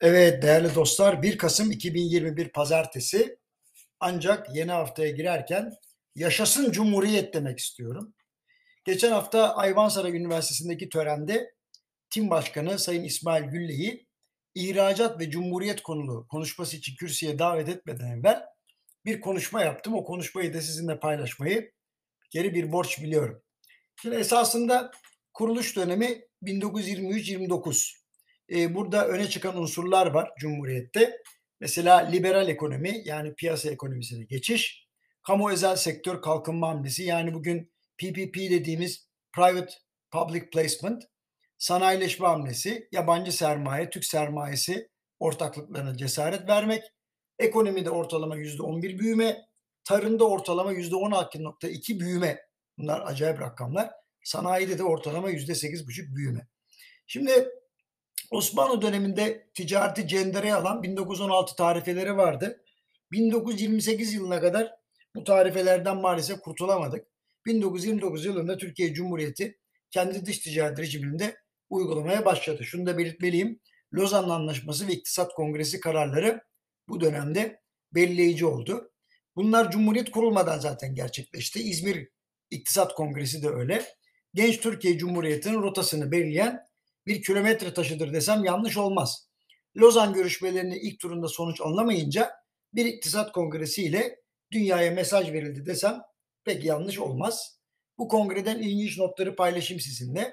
[0.00, 3.38] Evet değerli dostlar 1 Kasım 2021 Pazartesi
[4.00, 5.72] ancak yeni haftaya girerken
[6.14, 8.14] yaşasın Cumhuriyet demek istiyorum.
[8.84, 11.54] Geçen hafta Ayvansaray Üniversitesi'ndeki törende
[12.10, 14.06] Tim Başkanı Sayın İsmail Gülle'yi
[14.54, 18.44] ihracat ve Cumhuriyet konulu konuşması için kürsüye davet etmeden evvel
[19.04, 19.94] bir konuşma yaptım.
[19.94, 21.72] O konuşmayı da sizinle paylaşmayı
[22.30, 23.42] geri bir borç biliyorum.
[24.02, 24.90] Şimdi esasında
[25.32, 28.05] kuruluş dönemi 1923-29
[28.52, 31.16] e, burada öne çıkan unsurlar var Cumhuriyet'te.
[31.60, 34.86] Mesela liberal ekonomi yani piyasa ekonomisine geçiş,
[35.22, 39.72] kamu özel sektör kalkınma hamlesi yani bugün PPP dediğimiz Private
[40.10, 41.02] Public Placement,
[41.58, 44.88] sanayileşme hamlesi, yabancı sermaye, Türk sermayesi
[45.18, 46.82] ortaklıklarına cesaret vermek,
[47.38, 49.36] ekonomide ortalama %11 büyüme,
[49.84, 52.40] tarımda ortalama %16.2 büyüme.
[52.78, 53.90] Bunlar acayip rakamlar.
[54.24, 56.48] Sanayide de ortalama %8,5 büyüme.
[57.06, 57.48] Şimdi
[58.30, 62.64] Osmanlı döneminde ticareti cendereye alan 1916 tarifeleri vardı.
[63.12, 64.72] 1928 yılına kadar
[65.14, 67.06] bu tarifelerden maalesef kurtulamadık.
[67.46, 69.58] 1929 yılında Türkiye Cumhuriyeti
[69.90, 71.36] kendi dış ticaret rejiminde
[71.70, 72.64] uygulamaya başladı.
[72.64, 73.60] Şunu da belirtmeliyim.
[73.94, 76.42] Lozan Anlaşması ve İktisat Kongresi kararları
[76.88, 77.60] bu dönemde
[77.94, 78.92] belirleyici oldu.
[79.36, 81.62] Bunlar Cumhuriyet kurulmadan zaten gerçekleşti.
[81.62, 82.08] İzmir
[82.50, 83.84] İktisat Kongresi de öyle.
[84.34, 86.65] Genç Türkiye Cumhuriyeti'nin rotasını belirleyen
[87.06, 89.28] bir kilometre taşıdır desem yanlış olmaz.
[89.76, 92.32] Lozan görüşmelerinin ilk turunda sonuç alınamayınca
[92.74, 94.20] bir iktisat kongresi ile
[94.52, 96.02] dünyaya mesaj verildi desem
[96.44, 97.58] pek yanlış olmaz.
[97.98, 100.32] Bu kongreden ilginç notları paylaşayım sizinle.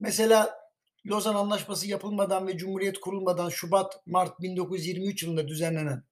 [0.00, 0.54] Mesela
[1.06, 6.02] Lozan Anlaşması yapılmadan ve Cumhuriyet kurulmadan Şubat-Mart 1923 yılında düzenlenen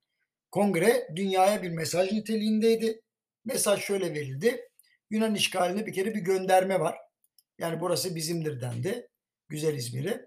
[0.50, 3.00] kongre dünyaya bir mesaj niteliğindeydi.
[3.44, 4.68] Mesaj şöyle verildi.
[5.10, 6.98] Yunan işgaline bir kere bir gönderme var.
[7.58, 9.08] Yani burası bizimdir dendi
[9.54, 10.20] güzel İzmir'i.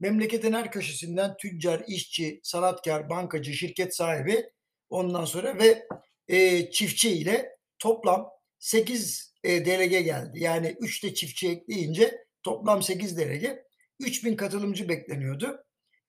[0.00, 4.50] Memleketin her köşesinden tüccar, işçi, sanatkar, bankacı, şirket sahibi
[4.90, 5.86] ondan sonra ve
[6.28, 10.38] e, çiftçi ile toplam 8 e, delege geldi.
[10.40, 13.64] Yani 3 de çiftçi ekleyince toplam 8 delege.
[14.00, 15.64] 3000 katılımcı bekleniyordu.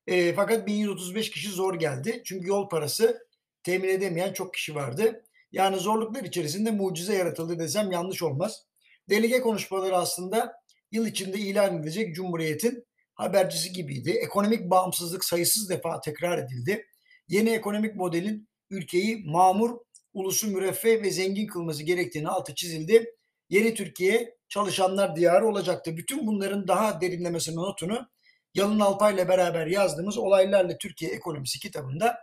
[0.08, 2.22] E, fakat 1135 kişi zor geldi.
[2.26, 3.28] Çünkü yol parası
[3.64, 5.26] temin edemeyen çok kişi vardı.
[5.52, 8.66] Yani zorluklar içerisinde mucize yaratıldı desem yanlış olmaz.
[9.10, 10.65] Delege konuşmaları aslında
[10.96, 12.86] yıl içinde ilan edilecek Cumhuriyet'in
[13.16, 14.12] habercisi gibiydi.
[14.12, 16.86] Ekonomik bağımsızlık sayısız defa tekrar edildi.
[17.28, 19.80] Yeni ekonomik modelin ülkeyi mamur,
[20.14, 23.16] ulusu müreffeh ve zengin kılması gerektiğini altı çizildi.
[23.50, 25.98] Yeni Türkiye çalışanlar diyarı olacaktı.
[25.98, 28.08] Bütün bunların daha derinlemesine notunu
[28.56, 32.20] Yalın Alpay ile beraber yazdığımız Olaylarla Türkiye Ekonomisi kitabında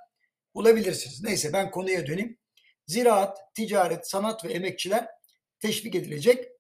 [0.55, 1.23] bulabilirsiniz.
[1.23, 2.39] Neyse ben konuya döneyim.
[2.87, 5.07] Ziraat, ticaret, sanat ve emekçiler
[5.61, 6.52] teşvik edilecek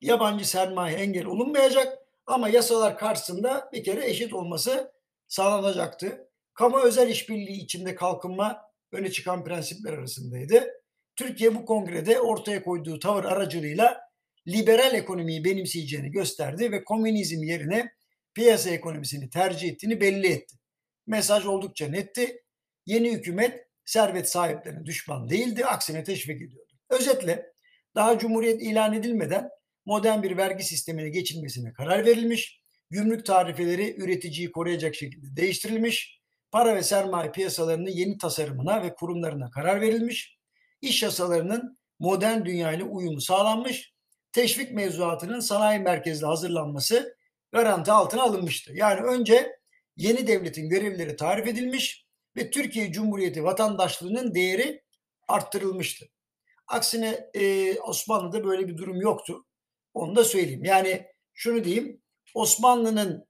[0.00, 4.92] yabancı sermaye engel olunmayacak ama yasalar karşısında bir kere eşit olması
[5.28, 6.28] sağlanacaktı.
[6.54, 8.62] Kamu özel işbirliği içinde kalkınma
[8.92, 10.64] öne çıkan prensipler arasındaydı.
[11.16, 14.00] Türkiye bu kongrede ortaya koyduğu tavır aracılığıyla
[14.48, 17.92] liberal ekonomiyi benimseyeceğini gösterdi ve komünizm yerine
[18.34, 20.56] piyasa ekonomisini tercih ettiğini belli etti.
[21.06, 22.42] Mesaj oldukça netti.
[22.86, 26.72] Yeni hükümet servet sahiplerine düşman değildi, aksine teşvik ediyordu.
[26.90, 27.52] Özetle
[27.94, 29.48] daha cumhuriyet ilan edilmeden
[29.86, 32.60] modern bir vergi sistemine geçilmesine karar verilmiş.
[32.90, 36.20] Gümrük tarifeleri üreticiyi koruyacak şekilde değiştirilmiş.
[36.50, 40.38] Para ve sermaye piyasalarının yeni tasarımına ve kurumlarına karar verilmiş.
[40.80, 43.94] İş yasalarının modern dünyayla uyumu sağlanmış.
[44.32, 47.16] Teşvik mevzuatının sanayi merkezli hazırlanması
[47.52, 48.72] garanti altına alınmıştı.
[48.74, 49.56] Yani önce
[49.96, 54.82] yeni devletin görevleri tarif edilmiş ve Türkiye Cumhuriyeti vatandaşlığının değeri
[55.28, 56.06] arttırılmıştı.
[56.66, 59.44] Aksine e, Osmanlı'da böyle bir durum yoktu.
[59.96, 60.64] Onu da söyleyeyim.
[60.64, 62.02] Yani şunu diyeyim.
[62.34, 63.28] Osmanlı'nın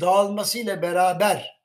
[0.00, 1.60] dağılmasıyla beraber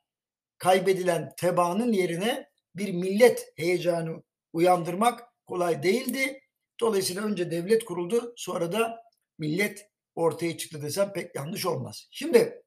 [0.58, 4.22] kaybedilen tebaanın yerine bir millet heyecanı
[4.52, 6.40] uyandırmak kolay değildi.
[6.80, 9.02] Dolayısıyla önce devlet kuruldu, sonra da
[9.38, 12.08] millet ortaya çıktı desem pek yanlış olmaz.
[12.10, 12.62] Şimdi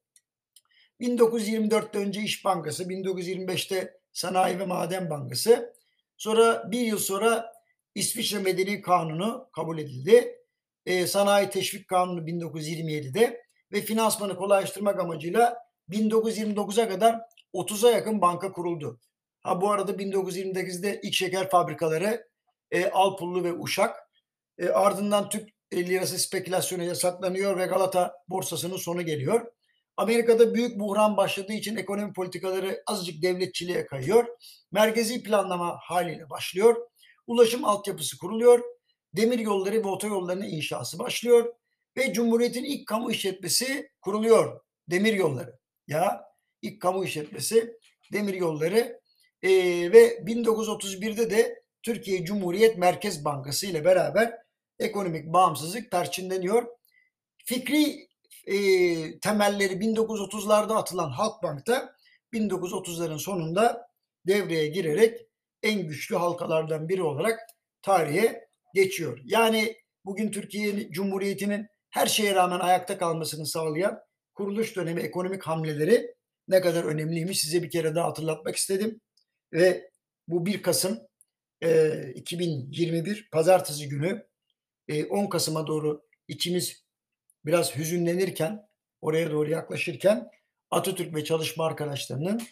[1.00, 5.74] 1924'te önce İş Bankası, 1925'te Sanayi ve Maden Bankası,
[6.16, 7.52] sonra bir yıl sonra
[7.94, 10.37] İsviçre Medeni Kanunu kabul edildi
[10.86, 13.42] e, Sanayi Teşvik Kanunu 1927'de
[13.72, 15.56] ve finansmanı kolaylaştırmak amacıyla
[15.90, 17.20] 1929'a kadar
[17.54, 19.00] 30'a yakın banka kuruldu.
[19.40, 22.28] Ha bu arada 1928'de ilk şeker fabrikaları
[22.70, 23.96] e, Alpullu ve Uşak
[24.58, 29.52] e, ardından Türk lirası spekülasyonu yasaklanıyor ve Galata borsasının sonu geliyor.
[29.96, 34.26] Amerika'da büyük buhran başladığı için ekonomi politikaları azıcık devletçiliğe kayıyor.
[34.72, 36.76] Merkezi planlama haliyle başlıyor.
[37.26, 38.60] Ulaşım altyapısı kuruluyor
[39.16, 41.54] demir yolları ve otoyollarının inşası başlıyor
[41.96, 44.60] ve Cumhuriyet'in ilk kamu işletmesi kuruluyor.
[44.90, 45.58] Demir yolları.
[45.86, 46.24] Ya
[46.62, 47.78] ilk kamu işletmesi
[48.12, 49.00] Demir Yolları
[49.42, 49.50] e,
[49.92, 54.38] ve 1931'de de Türkiye Cumhuriyet Merkez Bankası ile beraber
[54.78, 56.66] ekonomik bağımsızlık perçinleniyor.
[57.44, 58.08] Fikri
[58.46, 58.56] e,
[59.18, 61.96] temelleri 1930'larda atılan Halkbank'ta
[62.32, 63.88] 1930'ların sonunda
[64.26, 65.26] devreye girerek
[65.62, 67.40] en güçlü halkalardan biri olarak
[67.82, 69.20] tarihe geçiyor.
[69.24, 74.00] Yani bugün Türkiye Cumhuriyeti'nin her şeye rağmen ayakta kalmasını sağlayan
[74.34, 76.14] kuruluş dönemi ekonomik hamleleri
[76.48, 79.00] ne kadar önemliymiş size bir kere daha hatırlatmak istedim.
[79.52, 79.90] Ve
[80.28, 80.98] bu 1 Kasım
[81.62, 84.26] e, 2021 Pazartesi günü
[84.88, 86.84] e, 10 Kasım'a doğru içimiz
[87.46, 88.68] biraz hüzünlenirken,
[89.00, 90.30] oraya doğru yaklaşırken
[90.70, 92.42] Atatürk ve çalışma arkadaşlarının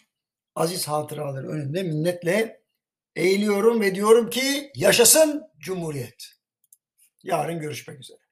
[0.55, 2.61] aziz hatıraları önünde minnetle
[3.15, 6.33] eğiliyorum ve diyorum ki yaşasın Cumhuriyet.
[7.23, 8.26] Yarın görüşmek üzere.